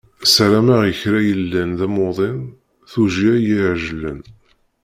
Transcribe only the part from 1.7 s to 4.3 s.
d amuḍin tujjya iɛejlen.